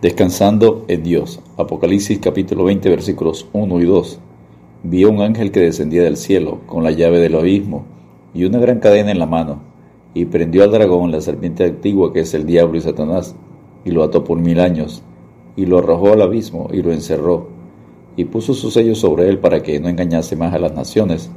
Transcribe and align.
Descansando 0.00 0.84
en 0.86 1.02
Dios. 1.02 1.40
Apocalipsis 1.56 2.20
capítulo 2.20 2.62
20 2.62 2.88
versículos 2.88 3.48
1 3.52 3.80
y 3.80 3.84
2. 3.84 4.20
Vi 4.84 5.04
un 5.04 5.20
ángel 5.20 5.50
que 5.50 5.58
descendía 5.58 6.04
del 6.04 6.16
cielo 6.16 6.60
con 6.66 6.84
la 6.84 6.92
llave 6.92 7.18
del 7.18 7.34
abismo 7.34 7.84
y 8.32 8.44
una 8.44 8.60
gran 8.60 8.78
cadena 8.78 9.10
en 9.10 9.18
la 9.18 9.26
mano, 9.26 9.60
y 10.14 10.26
prendió 10.26 10.62
al 10.62 10.70
dragón, 10.70 11.10
la 11.10 11.20
serpiente 11.20 11.64
antigua 11.64 12.12
que 12.12 12.20
es 12.20 12.32
el 12.32 12.46
diablo 12.46 12.78
y 12.78 12.80
Satanás, 12.80 13.34
y 13.84 13.90
lo 13.90 14.04
ató 14.04 14.22
por 14.22 14.38
mil 14.38 14.60
años, 14.60 15.02
y 15.56 15.66
lo 15.66 15.78
arrojó 15.78 16.12
al 16.12 16.22
abismo 16.22 16.68
y 16.72 16.80
lo 16.80 16.92
encerró, 16.92 17.48
y 18.14 18.26
puso 18.26 18.54
su 18.54 18.70
sello 18.70 18.94
sobre 18.94 19.28
él 19.28 19.40
para 19.40 19.64
que 19.64 19.80
no 19.80 19.88
engañase 19.88 20.36
más 20.36 20.54
a 20.54 20.60
las 20.60 20.74
naciones, 20.74 21.28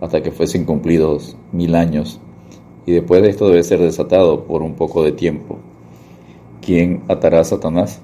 hasta 0.00 0.22
que 0.22 0.30
fuesen 0.30 0.66
cumplidos 0.66 1.36
mil 1.50 1.74
años, 1.74 2.20
y 2.86 2.92
después 2.92 3.22
de 3.22 3.30
esto 3.30 3.48
debe 3.48 3.64
ser 3.64 3.80
desatado 3.80 4.44
por 4.44 4.62
un 4.62 4.74
poco 4.74 5.02
de 5.02 5.10
tiempo. 5.10 5.58
¿Quién 6.64 7.02
atará 7.08 7.40
a 7.40 7.44
Satanás? 7.44 8.00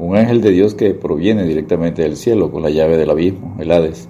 Un 0.00 0.16
ángel 0.16 0.40
de 0.40 0.50
Dios 0.50 0.74
que 0.74 0.94
proviene 0.94 1.44
directamente 1.44 2.02
del 2.02 2.16
cielo 2.16 2.50
con 2.50 2.62
la 2.62 2.70
llave 2.70 2.96
del 2.96 3.08
abismo, 3.08 3.54
el 3.60 3.70
Hades. 3.70 4.08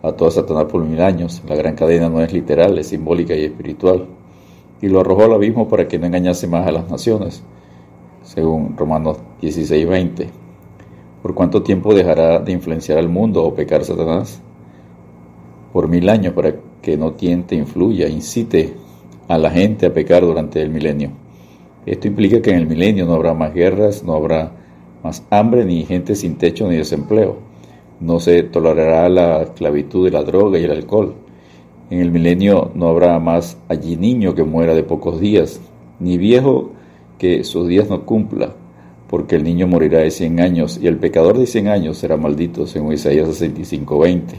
Ató 0.00 0.28
a 0.28 0.30
Satanás 0.30 0.66
por 0.66 0.84
mil 0.84 1.00
años. 1.02 1.42
La 1.48 1.56
gran 1.56 1.74
cadena 1.74 2.08
no 2.08 2.20
es 2.20 2.32
literal, 2.32 2.78
es 2.78 2.86
simbólica 2.86 3.34
y 3.34 3.46
espiritual. 3.46 4.06
Y 4.80 4.86
lo 4.86 5.00
arrojó 5.00 5.24
al 5.24 5.32
abismo 5.32 5.66
para 5.66 5.88
que 5.88 5.98
no 5.98 6.06
engañase 6.06 6.46
más 6.46 6.68
a 6.68 6.70
las 6.70 6.88
naciones, 6.88 7.42
según 8.22 8.76
Romanos 8.76 9.18
16:20. 9.42 10.28
¿Por 11.20 11.34
cuánto 11.34 11.64
tiempo 11.64 11.94
dejará 11.94 12.38
de 12.38 12.52
influenciar 12.52 12.98
al 12.98 13.08
mundo 13.08 13.42
o 13.42 13.56
pecar 13.56 13.84
Satanás? 13.84 14.40
Por 15.72 15.88
mil 15.88 16.08
años 16.08 16.32
para 16.32 16.54
que 16.80 16.96
no 16.96 17.14
tiente, 17.14 17.56
influya, 17.56 18.06
incite 18.06 18.72
a 19.26 19.36
la 19.36 19.50
gente 19.50 19.86
a 19.86 19.92
pecar 19.92 20.22
durante 20.22 20.62
el 20.62 20.70
milenio. 20.70 21.23
Esto 21.86 22.08
implica 22.08 22.40
que 22.40 22.50
en 22.50 22.56
el 22.56 22.66
milenio 22.66 23.04
no 23.04 23.14
habrá 23.14 23.34
más 23.34 23.52
guerras, 23.52 24.02
no 24.04 24.14
habrá 24.14 24.52
más 25.02 25.22
hambre, 25.30 25.64
ni 25.64 25.84
gente 25.84 26.14
sin 26.14 26.36
techo 26.36 26.68
ni 26.68 26.76
desempleo. 26.76 27.36
No 28.00 28.20
se 28.20 28.42
tolerará 28.42 29.08
la 29.08 29.42
esclavitud 29.42 30.04
de 30.06 30.10
la 30.10 30.22
droga 30.22 30.58
y 30.58 30.64
el 30.64 30.70
alcohol. 30.70 31.14
En 31.90 32.00
el 32.00 32.10
milenio 32.10 32.70
no 32.74 32.88
habrá 32.88 33.18
más 33.18 33.58
allí 33.68 33.96
niño 33.96 34.34
que 34.34 34.44
muera 34.44 34.74
de 34.74 34.82
pocos 34.82 35.20
días, 35.20 35.60
ni 36.00 36.16
viejo 36.16 36.70
que 37.18 37.44
sus 37.44 37.68
días 37.68 37.90
no 37.90 38.06
cumpla, 38.06 38.54
porque 39.08 39.36
el 39.36 39.44
niño 39.44 39.66
morirá 39.66 39.98
de 39.98 40.10
cien 40.10 40.40
años 40.40 40.80
y 40.82 40.86
el 40.86 40.96
pecador 40.96 41.38
de 41.38 41.46
cien 41.46 41.68
años 41.68 41.98
será 41.98 42.16
maldito, 42.16 42.66
según 42.66 42.94
Isaías 42.94 43.28
65:20. 43.28 44.36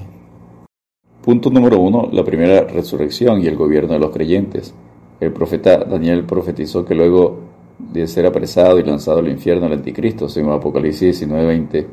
Punto 1.23 1.49
número 1.49 1.79
uno, 1.79 2.09
la 2.11 2.23
primera 2.23 2.63
resurrección 2.66 3.41
y 3.41 3.47
el 3.47 3.55
gobierno 3.55 3.93
de 3.93 3.99
los 3.99 4.11
creyentes. 4.11 4.73
El 5.19 5.31
profeta 5.31 5.77
Daniel 5.77 6.25
profetizó 6.25 6.83
que 6.83 6.94
luego 6.94 7.39
de 7.80 8.05
ser 8.05 8.25
apresado 8.25 8.80
y 8.80 8.83
lanzado 8.83 9.19
al 9.19 9.30
infierno 9.30 9.67
el 9.67 9.73
anticristo, 9.73 10.27
según 10.27 10.52
Apocalipsis 10.52 11.22
19:20, 11.22 11.88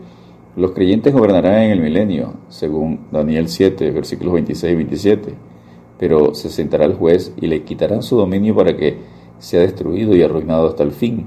los 0.56 0.73
creyentes 0.73 1.14
gobernarán 1.14 1.62
en 1.62 1.70
el 1.70 1.81
milenio, 1.81 2.34
según 2.48 3.06
Daniel 3.12 3.48
7, 3.48 3.91
versículos 3.92 4.34
26 4.34 4.73
y 4.73 4.77
27, 4.77 5.34
pero 5.98 6.34
se 6.34 6.51
sentará 6.51 6.84
el 6.84 6.95
juez 6.95 7.33
y 7.41 7.47
le 7.47 7.62
quitarán 7.62 8.03
su 8.03 8.17
dominio 8.17 8.56
para 8.56 8.77
que 8.77 8.98
sea 9.39 9.61
destruido 9.61 10.17
y 10.17 10.23
arruinado 10.23 10.69
hasta 10.69 10.83
el 10.83 10.91
fin, 10.91 11.27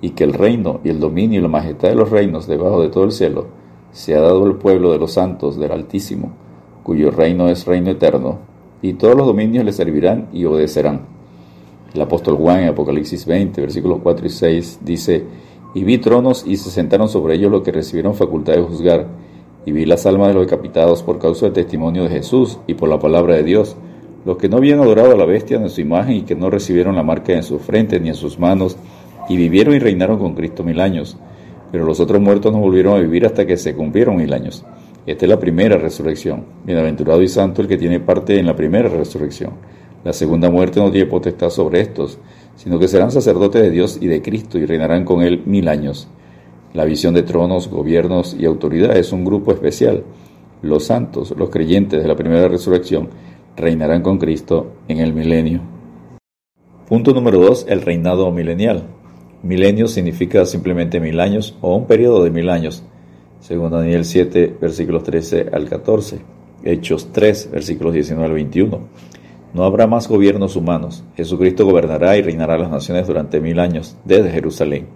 y 0.00 0.10
que 0.10 0.24
el 0.24 0.32
reino 0.32 0.80
y 0.84 0.90
el 0.90 1.00
dominio 1.00 1.40
y 1.40 1.42
la 1.42 1.48
majestad 1.48 1.88
de 1.88 1.96
los 1.96 2.10
reinos 2.10 2.46
debajo 2.46 2.80
de 2.80 2.88
todo 2.88 3.04
el 3.04 3.12
cielo 3.12 3.48
sea 3.90 4.20
dado 4.20 4.44
al 4.44 4.58
pueblo 4.58 4.92
de 4.92 4.98
los 4.98 5.12
santos 5.12 5.58
del 5.58 5.72
Altísimo, 5.72 6.32
cuyo 6.82 7.10
reino 7.10 7.48
es 7.48 7.66
reino 7.66 7.90
eterno, 7.90 8.38
y 8.80 8.92
todos 8.94 9.16
los 9.16 9.26
dominios 9.26 9.64
le 9.64 9.72
servirán 9.72 10.28
y 10.32 10.44
obedecerán. 10.44 11.15
El 11.96 12.02
apóstol 12.02 12.36
Juan 12.36 12.60
en 12.60 12.68
Apocalipsis 12.68 13.24
20, 13.24 13.58
versículos 13.58 14.00
4 14.02 14.26
y 14.26 14.28
6 14.28 14.80
dice, 14.82 15.24
y 15.74 15.82
vi 15.82 15.96
tronos 15.96 16.44
y 16.46 16.58
se 16.58 16.70
sentaron 16.70 17.08
sobre 17.08 17.36
ellos 17.36 17.50
los 17.50 17.62
que 17.62 17.72
recibieron 17.72 18.14
facultad 18.14 18.52
de 18.52 18.60
juzgar, 18.60 19.06
y 19.64 19.72
vi 19.72 19.86
las 19.86 20.04
almas 20.04 20.28
de 20.28 20.34
los 20.34 20.42
decapitados 20.44 21.02
por 21.02 21.18
causa 21.18 21.46
del 21.46 21.54
testimonio 21.54 22.02
de 22.02 22.10
Jesús 22.10 22.58
y 22.66 22.74
por 22.74 22.90
la 22.90 22.98
palabra 22.98 23.36
de 23.36 23.44
Dios, 23.44 23.78
los 24.26 24.36
que 24.36 24.50
no 24.50 24.58
habían 24.58 24.80
adorado 24.80 25.12
a 25.12 25.16
la 25.16 25.24
bestia 25.24 25.56
en 25.56 25.70
su 25.70 25.80
imagen 25.80 26.16
y 26.16 26.22
que 26.22 26.34
no 26.34 26.50
recibieron 26.50 26.96
la 26.96 27.02
marca 27.02 27.32
en 27.32 27.42
su 27.42 27.58
frente 27.58 27.98
ni 27.98 28.10
en 28.10 28.14
sus 28.14 28.38
manos, 28.38 28.76
y 29.30 29.38
vivieron 29.38 29.74
y 29.74 29.78
reinaron 29.78 30.18
con 30.18 30.34
Cristo 30.34 30.62
mil 30.64 30.80
años. 30.80 31.16
Pero 31.72 31.86
los 31.86 31.98
otros 31.98 32.20
muertos 32.20 32.52
no 32.52 32.58
volvieron 32.58 32.94
a 32.94 33.00
vivir 33.00 33.24
hasta 33.24 33.46
que 33.46 33.56
se 33.56 33.74
cumplieron 33.74 34.16
mil 34.16 34.34
años. 34.34 34.66
Esta 35.06 35.24
es 35.24 35.30
la 35.30 35.40
primera 35.40 35.78
resurrección. 35.78 36.44
Bienaventurado 36.62 37.22
y 37.22 37.28
santo 37.28 37.62
el 37.62 37.68
que 37.68 37.78
tiene 37.78 38.00
parte 38.00 38.38
en 38.38 38.44
la 38.44 38.54
primera 38.54 38.90
resurrección. 38.90 39.52
La 40.04 40.12
segunda 40.12 40.50
muerte 40.50 40.80
no 40.80 40.90
tiene 40.90 41.06
potestad 41.06 41.50
sobre 41.50 41.80
estos, 41.80 42.18
sino 42.56 42.78
que 42.78 42.88
serán 42.88 43.10
sacerdotes 43.10 43.62
de 43.62 43.70
Dios 43.70 43.98
y 44.00 44.06
de 44.06 44.22
Cristo 44.22 44.58
y 44.58 44.66
reinarán 44.66 45.04
con 45.04 45.22
él 45.22 45.42
mil 45.46 45.68
años. 45.68 46.08
La 46.74 46.84
visión 46.84 47.14
de 47.14 47.22
tronos, 47.22 47.68
gobiernos 47.68 48.36
y 48.38 48.44
autoridad 48.44 48.96
es 48.96 49.12
un 49.12 49.24
grupo 49.24 49.52
especial. 49.52 50.04
Los 50.62 50.84
santos, 50.84 51.34
los 51.36 51.50
creyentes 51.50 52.02
de 52.02 52.08
la 52.08 52.16
primera 52.16 52.48
resurrección, 52.48 53.08
reinarán 53.56 54.02
con 54.02 54.18
Cristo 54.18 54.72
en 54.88 54.98
el 54.98 55.14
milenio. 55.14 55.60
Punto 56.88 57.12
número 57.12 57.40
2. 57.40 57.66
El 57.68 57.82
reinado 57.82 58.30
milenial. 58.30 58.84
Milenio 59.42 59.86
significa 59.86 60.44
simplemente 60.46 61.00
mil 61.00 61.20
años 61.20 61.56
o 61.60 61.74
un 61.76 61.86
periodo 61.86 62.24
de 62.24 62.30
mil 62.30 62.48
años, 62.48 62.84
según 63.40 63.70
Daniel 63.70 64.04
7, 64.04 64.56
versículos 64.60 65.04
13 65.04 65.50
al 65.52 65.68
14, 65.68 66.18
Hechos 66.64 67.12
3, 67.12 67.50
versículos 67.52 67.94
19 67.94 68.26
al 68.26 68.34
21. 68.34 68.80
No 69.56 69.64
habrá 69.64 69.86
más 69.86 70.06
gobiernos 70.06 70.54
humanos. 70.54 71.02
Jesucristo 71.16 71.64
gobernará 71.64 72.14
y 72.18 72.20
reinará 72.20 72.58
las 72.58 72.70
naciones 72.70 73.06
durante 73.06 73.40
mil 73.40 73.58
años 73.58 73.96
desde 74.04 74.30
Jerusalén. 74.30 74.86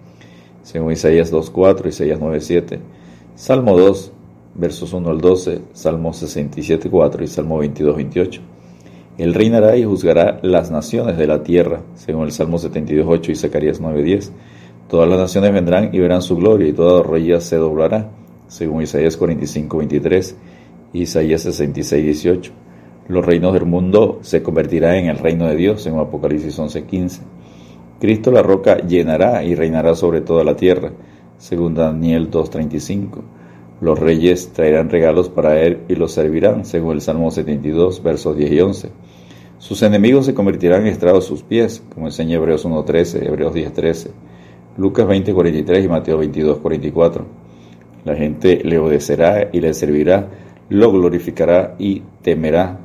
Según 0.61 0.91
Isaías 0.91 1.33
2.4, 1.33 1.87
Isaías 1.87 2.19
9.7, 2.19 2.77
Salmo 3.33 3.75
2, 3.75 4.11
versos 4.53 4.93
1 4.93 5.09
al 5.09 5.19
12, 5.19 5.61
Salmo 5.73 6.11
67.4 6.11 7.23
y 7.23 7.27
Salmo 7.27 7.63
22.28. 7.63 8.39
Él 9.17 9.33
reinará 9.33 9.75
y 9.77 9.83
juzgará 9.83 10.39
las 10.43 10.69
naciones 10.69 11.17
de 11.17 11.25
la 11.25 11.41
tierra, 11.41 11.81
según 11.95 12.25
el 12.25 12.31
Salmo 12.31 12.59
72.8 12.59 13.29
y 13.29 13.35
Zacarías 13.35 13.81
9.10. 13.81 14.29
Todas 14.87 15.09
las 15.09 15.17
naciones 15.17 15.53
vendrán 15.53 15.89
y 15.91 15.97
verán 15.97 16.21
su 16.21 16.35
gloria 16.35 16.67
y 16.67 16.73
toda 16.73 17.01
rodilla 17.01 17.41
se 17.41 17.55
doblará, 17.55 18.11
según 18.47 18.83
Isaías 18.83 19.19
45.23 19.19 20.35
y 20.93 21.01
Isaías 21.01 21.47
66.18 21.47 22.60
los 23.07 23.25
reinos 23.25 23.53
del 23.53 23.65
mundo 23.65 24.19
se 24.21 24.41
convertirán 24.41 24.95
en 24.95 25.05
el 25.07 25.17
reino 25.17 25.47
de 25.47 25.55
Dios, 25.55 25.85
en 25.87 25.97
Apocalipsis 25.97 26.57
11:15. 26.57 27.21
Cristo 27.99 28.31
la 28.31 28.41
roca 28.41 28.77
llenará 28.77 29.43
y 29.43 29.55
reinará 29.55 29.95
sobre 29.95 30.21
toda 30.21 30.43
la 30.43 30.55
tierra, 30.55 30.91
según 31.37 31.73
Daniel 31.73 32.29
2:35. 32.29 33.23
Los 33.81 33.99
reyes 33.99 34.53
traerán 34.53 34.89
regalos 34.89 35.29
para 35.29 35.59
él 35.61 35.79
y 35.87 35.95
los 35.95 36.11
servirán, 36.11 36.65
según 36.65 36.93
el 36.93 37.01
Salmo 37.01 37.31
72, 37.31 38.03
versos 38.03 38.37
10 38.37 38.51
y 38.51 38.59
11. 38.61 38.89
Sus 39.57 39.81
enemigos 39.81 40.25
se 40.25 40.33
convertirán 40.33 40.81
en 40.81 40.87
estrados 40.87 41.25
sus 41.25 41.43
pies, 41.43 41.83
como 41.93 42.07
enseña 42.07 42.35
Hebreos 42.35 42.65
1.13, 42.65 43.27
Hebreos 43.27 43.53
10.13, 43.53 44.09
Lucas 44.77 45.07
20.43 45.07 45.83
y 45.83 45.87
Mateo 45.87 46.21
22.44. 46.23 47.23
La 48.05 48.15
gente 48.15 48.61
le 48.63 48.79
obedecerá 48.79 49.49
y 49.51 49.59
le 49.59 49.73
servirá, 49.73 50.29
lo 50.69 50.91
glorificará 50.91 51.75
y 51.77 52.01
temerá 52.21 52.79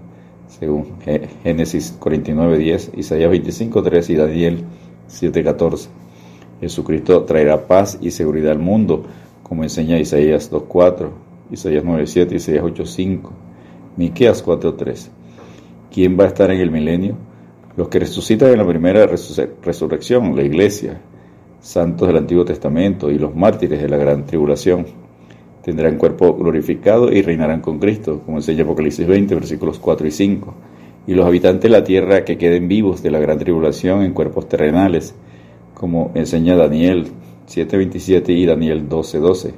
según 0.48 0.94
Génesis 1.42 1.98
49.10, 2.00 2.98
Isaías 2.98 3.30
25.3 3.30 4.10
y 4.10 4.14
Daniel 4.14 4.64
7.14. 5.08 5.88
Jesucristo 6.60 7.24
traerá 7.24 7.66
paz 7.66 7.98
y 8.00 8.10
seguridad 8.10 8.52
al 8.52 8.58
mundo, 8.58 9.04
como 9.42 9.62
enseña 9.62 9.98
Isaías 9.98 10.50
2.4, 10.50 11.10
Isaías 11.50 11.84
9.7, 11.84 12.32
Isaías 12.32 12.64
8.5, 12.64 13.30
Miqueas 13.96 14.44
4.3. 14.44 15.08
¿Quién 15.90 16.18
va 16.18 16.24
a 16.24 16.28
estar 16.28 16.50
en 16.50 16.60
el 16.60 16.70
milenio? 16.70 17.16
Los 17.76 17.88
que 17.88 17.98
resucitan 17.98 18.50
en 18.50 18.58
la 18.58 18.66
primera 18.66 19.06
resurrección, 19.06 20.34
la 20.34 20.42
iglesia, 20.42 21.00
santos 21.60 22.08
del 22.08 22.16
Antiguo 22.16 22.44
Testamento 22.44 23.10
y 23.10 23.18
los 23.18 23.34
mártires 23.34 23.82
de 23.82 23.88
la 23.88 23.96
gran 23.96 24.24
tribulación 24.24 25.05
tendrán 25.66 25.96
cuerpo 25.96 26.36
glorificado 26.36 27.10
y 27.10 27.22
reinarán 27.22 27.60
con 27.60 27.80
Cristo, 27.80 28.22
como 28.24 28.38
enseña 28.38 28.62
Apocalipsis 28.62 29.04
20, 29.04 29.34
versículos 29.34 29.80
4 29.80 30.06
y 30.06 30.12
5. 30.12 30.54
Y 31.08 31.14
los 31.14 31.26
habitantes 31.26 31.64
de 31.64 31.70
la 31.70 31.82
tierra 31.82 32.24
que 32.24 32.38
queden 32.38 32.68
vivos 32.68 33.02
de 33.02 33.10
la 33.10 33.18
gran 33.18 33.36
tribulación 33.36 34.02
en 34.02 34.12
cuerpos 34.12 34.48
terrenales, 34.48 35.16
como 35.74 36.12
enseña 36.14 36.54
Daniel 36.54 37.08
7:27 37.48 38.28
y 38.28 38.46
Daniel 38.46 38.88
12:12. 38.88 39.54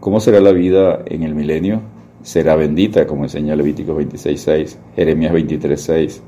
¿Cómo 0.00 0.18
será 0.18 0.40
la 0.40 0.50
vida 0.50 1.04
en 1.06 1.22
el 1.22 1.36
milenio? 1.36 1.82
Será 2.24 2.56
bendita, 2.56 3.06
como 3.06 3.22
enseña 3.22 3.54
Levítico 3.54 3.94
26:6, 3.94 4.76
Jeremías 4.96 5.32
23:6, 5.32 6.20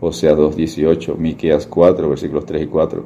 Osea 0.00 0.34
2:18, 0.34 1.18
Miqueas 1.18 1.66
4, 1.66 2.08
versículos 2.08 2.46
3 2.46 2.62
y 2.62 2.66
4, 2.66 3.04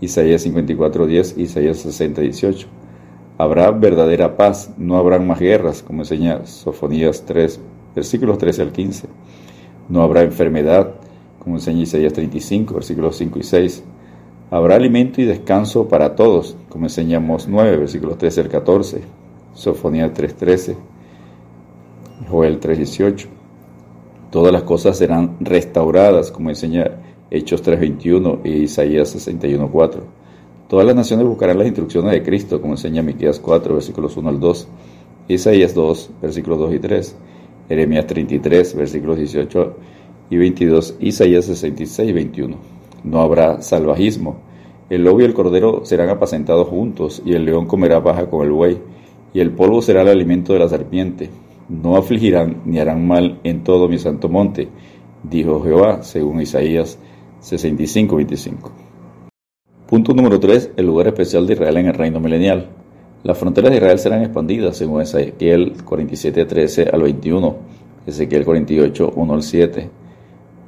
Isaías 0.00 0.40
54:10, 0.40 1.36
Isaías 1.36 1.84
60:18 1.84 2.77
habrá 3.38 3.70
verdadera 3.70 4.36
paz, 4.36 4.70
no 4.76 4.98
habrán 4.98 5.26
más 5.26 5.38
guerras, 5.38 5.82
como 5.82 6.02
enseña 6.02 6.44
Sofonías 6.44 7.24
3, 7.24 7.60
versículos 7.94 8.36
13 8.36 8.62
al 8.62 8.72
15. 8.72 9.08
No 9.88 10.02
habrá 10.02 10.22
enfermedad, 10.22 10.94
como 11.38 11.56
enseña 11.56 11.82
Isaías 11.82 12.12
35, 12.12 12.74
versículos 12.74 13.16
5 13.16 13.38
y 13.38 13.42
6. 13.44 13.84
Habrá 14.50 14.74
alimento 14.74 15.20
y 15.20 15.24
descanso 15.24 15.88
para 15.88 16.16
todos, 16.16 16.56
como 16.68 16.86
enseñamos 16.86 17.46
9, 17.48 17.76
versículos 17.76 18.18
13 18.18 18.40
al 18.42 18.48
14, 18.48 19.02
Sofonía 19.54 20.12
3.13, 20.12 20.74
Joel 22.28 22.58
3.18. 22.58 23.26
Todas 24.30 24.52
las 24.52 24.64
cosas 24.64 24.98
serán 24.98 25.36
restauradas, 25.40 26.32
como 26.32 26.50
enseña 26.50 26.90
Hechos 27.30 27.64
3.21 27.64 28.40
y 28.44 28.64
Isaías 28.64 29.14
61.4. 29.14 30.17
Todas 30.68 30.84
las 30.84 30.94
naciones 30.94 31.26
buscarán 31.26 31.56
las 31.56 31.66
instrucciones 31.66 32.12
de 32.12 32.22
Cristo, 32.22 32.60
como 32.60 32.74
enseña 32.74 33.00
Miqueas 33.02 33.40
4, 33.40 33.72
versículos 33.72 34.18
1 34.18 34.28
al 34.28 34.38
2, 34.38 34.68
Isaías 35.28 35.74
2, 35.74 36.10
versículos 36.20 36.58
2 36.58 36.74
y 36.74 36.78
3, 36.78 37.16
Jeremías 37.68 38.06
33, 38.06 38.74
versículos 38.76 39.16
18 39.16 39.76
y 40.28 40.36
22, 40.36 40.96
Isaías 41.00 41.46
66, 41.46 42.12
21. 42.12 42.56
No 43.02 43.20
habrá 43.22 43.62
salvajismo. 43.62 44.36
El 44.90 45.04
lobo 45.04 45.22
y 45.22 45.24
el 45.24 45.32
cordero 45.32 45.86
serán 45.86 46.10
apacentados 46.10 46.68
juntos, 46.68 47.22
y 47.24 47.32
el 47.32 47.46
león 47.46 47.64
comerá 47.64 48.04
paja 48.04 48.28
con 48.28 48.44
el 48.44 48.52
buey, 48.52 48.78
y 49.32 49.40
el 49.40 49.52
polvo 49.52 49.80
será 49.80 50.02
el 50.02 50.08
alimento 50.08 50.52
de 50.52 50.58
la 50.58 50.68
serpiente. 50.68 51.30
No 51.70 51.96
afligirán 51.96 52.60
ni 52.66 52.78
harán 52.78 53.06
mal 53.06 53.40
en 53.42 53.64
todo 53.64 53.88
mi 53.88 53.98
santo 53.98 54.28
monte, 54.28 54.68
dijo 55.22 55.62
Jehová, 55.62 56.02
según 56.02 56.42
Isaías 56.42 56.98
65, 57.40 58.16
25. 58.16 58.87
Punto 59.88 60.12
número 60.12 60.38
3. 60.38 60.72
El 60.76 60.84
lugar 60.84 61.06
especial 61.06 61.46
de 61.46 61.54
Israel 61.54 61.78
en 61.78 61.86
el 61.86 61.94
reino 61.94 62.20
milenial. 62.20 62.66
Las 63.22 63.38
fronteras 63.38 63.70
de 63.70 63.78
Israel 63.78 63.98
serán 63.98 64.20
expandidas, 64.20 64.76
según 64.76 65.00
Ezequiel 65.00 65.82
47, 65.82 66.44
13 66.44 66.90
al 66.92 67.00
21, 67.00 67.56
Ezequiel 68.06 68.44
48, 68.44 69.12
1 69.16 69.32
al 69.32 69.42
7, 69.42 69.90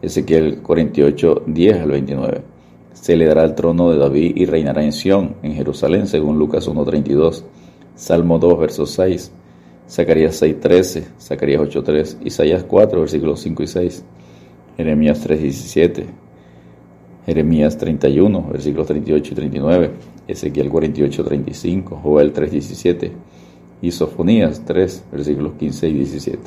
Ezequiel 0.01 0.63
48, 0.63 1.43
10 1.47 1.81
al 1.81 1.91
29. 1.91 2.41
Se 2.95 3.15
le 3.15 3.27
dará 3.27 3.45
el 3.45 3.55
trono 3.55 3.91
de 3.91 3.99
David 3.99 4.33
y 4.37 4.47
reinará 4.47 4.83
en 4.83 4.93
Sión, 4.93 5.35
en 5.43 5.53
Jerusalén, 5.53 6.07
según 6.07 6.39
Lucas 6.39 6.67
1, 6.67 6.83
32, 6.83 7.45
Salmo 7.97 8.39
2, 8.39 8.59
verso 8.59 8.87
6, 8.87 9.33
Zacarías 9.87 10.37
6, 10.37 10.61
13, 10.61 11.09
Zacarías 11.21 11.61
8, 11.61 11.83
3, 11.83 12.19
Isaías 12.25 12.65
4, 12.65 13.01
versículos 13.01 13.41
5 13.41 13.63
y 13.65 13.67
6, 13.67 14.05
Jeremías 14.79 15.21
3, 15.21 15.43
17, 15.43 16.07
Jeremías 17.31 17.79
31, 17.79 18.49
versículos 18.51 18.89
38 18.89 19.31
y 19.31 19.37
39, 19.37 19.91
Ezequiel 20.27 20.69
48, 20.69 21.25
35, 21.25 22.01
Joel 22.03 22.33
3, 22.33 22.51
17 22.51 23.13
y 23.83 23.91
Sofonías 23.93 24.65
3, 24.65 25.05
versículos 25.13 25.53
15 25.53 25.89
y 25.91 25.93
17. 25.93 26.43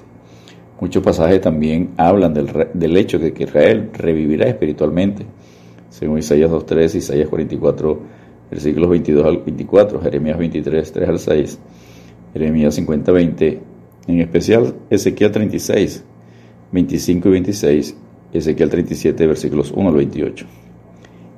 Muchos 0.81 1.01
pasajes 1.01 1.39
también 1.39 1.91
hablan 1.95 2.33
del, 2.33 2.97
hecho 2.97 3.17
de 3.17 3.31
que 3.31 3.45
Israel 3.45 3.91
revivirá 3.93 4.45
espiritualmente, 4.49 5.25
según 5.89 6.17
Isaías 6.17 6.51
2.3, 6.51 6.95
Isaías 6.95 7.29
44, 7.29 7.99
versículos 8.51 8.89
22 8.89 9.25
al 9.25 9.37
24, 9.37 10.01
Jeremías 10.01 10.37
23, 10.37 10.91
3 10.91 11.07
al 11.07 11.19
6, 11.19 11.59
Jeremías 12.33 12.75
50, 12.75 13.09
20, 13.09 13.61
en 14.07 14.19
especial 14.19 14.75
Ezequiel 14.89 15.31
36, 15.31 16.03
25 16.73 17.29
y 17.29 17.31
26, 17.31 17.97
Ezequiel 18.33 18.69
37, 18.69 19.27
versículos 19.27 19.71
1 19.71 19.87
al 19.87 19.95
28. 19.95 20.62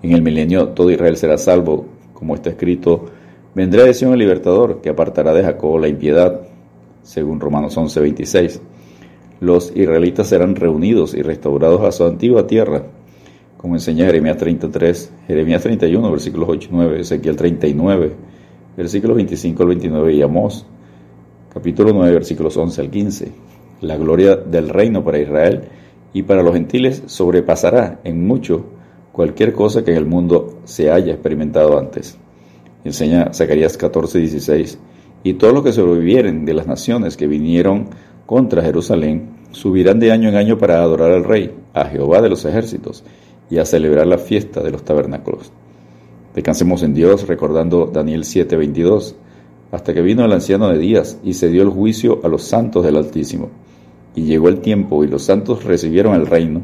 En 0.05 0.11
el 0.11 0.21
milenio 0.21 0.67
todo 0.67 0.91
Israel 0.91 1.17
será 1.17 1.35
salvo, 1.35 1.87
como 2.13 2.35
está 2.35 2.51
escrito, 2.51 3.05
vendrá 3.55 3.85
de 3.85 3.93
Sion 3.95 4.13
el 4.13 4.19
libertador, 4.19 4.79
que 4.79 4.89
apartará 4.89 5.33
de 5.33 5.41
Jacob 5.41 5.79
la 5.79 5.87
impiedad, 5.87 6.41
según 7.01 7.39
Romanos 7.39 7.75
11, 7.75 8.01
26 8.01 8.61
los 9.39 9.75
israelitas 9.75 10.27
serán 10.27 10.55
reunidos 10.55 11.15
y 11.15 11.23
restaurados 11.23 11.81
a 11.81 11.91
su 11.91 12.03
antigua 12.05 12.45
tierra, 12.45 12.83
como 13.57 13.73
enseña 13.73 14.05
Jeremías 14.05 14.37
33, 14.37 15.11
Jeremías 15.25 15.63
31, 15.63 16.11
versículos 16.11 16.49
8 16.49 16.69
y 16.71 16.75
9, 16.75 17.01
Ezequiel 17.01 17.35
39, 17.35 18.11
versículos 18.77 19.15
25 19.15 19.63
al 19.63 19.69
29 19.69 20.13
y 20.13 20.21
Amós, 20.21 20.67
capítulo 21.51 21.93
9, 21.93 22.13
versículos 22.13 22.55
11 22.55 22.79
al 22.79 22.91
15. 22.91 23.31
La 23.81 23.97
gloria 23.97 24.35
del 24.35 24.69
reino 24.69 25.03
para 25.03 25.17
Israel 25.17 25.63
y 26.13 26.21
para 26.21 26.43
los 26.43 26.53
gentiles 26.53 27.01
sobrepasará 27.07 28.01
en 28.03 28.27
mucho 28.27 28.74
cualquier 29.15 29.53
cosa 29.53 29.85
que 29.85 29.91
en 29.91 29.97
el 29.97 30.05
mundo 30.05 30.59
se 30.65 30.91
haya 30.91 31.13
experimentado 31.13 31.79
antes. 31.79 32.17
Enseña 32.83 33.33
Zacarías 33.33 33.77
14, 33.77 34.19
16. 34.19 34.77
Y 35.23 35.35
todos 35.35 35.53
los 35.53 35.63
que 35.63 35.71
sobrevivieren 35.71 36.43
de 36.43 36.53
las 36.53 36.67
naciones 36.67 37.15
que 37.15 37.25
vinieron 37.25 37.87
contra 38.25 38.61
Jerusalén, 38.61 39.29
subirán 39.51 40.01
de 40.01 40.11
año 40.11 40.27
en 40.27 40.35
año 40.35 40.57
para 40.57 40.81
adorar 40.81 41.13
al 41.13 41.23
Rey, 41.23 41.55
a 41.73 41.85
Jehová 41.85 42.21
de 42.21 42.27
los 42.27 42.43
ejércitos, 42.43 43.05
y 43.49 43.57
a 43.57 43.65
celebrar 43.65 44.05
la 44.05 44.17
fiesta 44.17 44.61
de 44.61 44.71
los 44.71 44.83
tabernáculos. 44.83 45.49
Descansemos 46.33 46.83
en 46.83 46.93
Dios 46.93 47.25
recordando 47.25 47.85
Daniel 47.85 48.25
7:22, 48.25 49.15
hasta 49.71 49.93
que 49.93 50.01
vino 50.01 50.25
el 50.25 50.33
anciano 50.33 50.67
de 50.67 50.77
días 50.77 51.19
y 51.23 51.35
se 51.35 51.47
dio 51.47 51.63
el 51.63 51.69
juicio 51.69 52.19
a 52.25 52.27
los 52.27 52.43
santos 52.43 52.83
del 52.83 52.97
Altísimo. 52.97 53.49
Y 54.13 54.23
llegó 54.23 54.49
el 54.49 54.59
tiempo 54.59 55.05
y 55.05 55.07
los 55.07 55.23
santos 55.23 55.63
recibieron 55.63 56.15
el 56.15 56.27
reino. 56.27 56.63